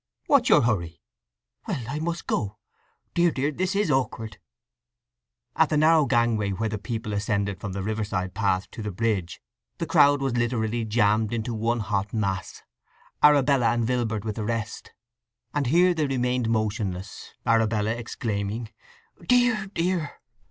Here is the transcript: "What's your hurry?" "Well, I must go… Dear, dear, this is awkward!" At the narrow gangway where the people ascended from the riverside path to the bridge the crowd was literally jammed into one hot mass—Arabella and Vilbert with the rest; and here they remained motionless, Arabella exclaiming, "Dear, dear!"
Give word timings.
"What's 0.25 0.49
your 0.49 0.63
hurry?" 0.63 0.99
"Well, 1.67 1.83
I 1.87 1.99
must 1.99 2.25
go… 2.25 2.57
Dear, 3.13 3.29
dear, 3.29 3.51
this 3.51 3.75
is 3.75 3.91
awkward!" 3.91 4.39
At 5.55 5.69
the 5.69 5.77
narrow 5.77 6.07
gangway 6.07 6.49
where 6.53 6.69
the 6.69 6.79
people 6.79 7.13
ascended 7.13 7.61
from 7.61 7.73
the 7.73 7.83
riverside 7.83 8.33
path 8.33 8.67
to 8.71 8.81
the 8.81 8.89
bridge 8.89 9.43
the 9.77 9.85
crowd 9.85 10.19
was 10.19 10.35
literally 10.35 10.85
jammed 10.85 11.31
into 11.31 11.53
one 11.53 11.81
hot 11.81 12.13
mass—Arabella 12.15 13.67
and 13.69 13.85
Vilbert 13.85 14.25
with 14.25 14.37
the 14.37 14.43
rest; 14.43 14.91
and 15.53 15.67
here 15.67 15.93
they 15.93 16.07
remained 16.07 16.49
motionless, 16.49 17.35
Arabella 17.45 17.91
exclaiming, 17.91 18.69
"Dear, 19.27 19.67
dear!" 19.67 20.19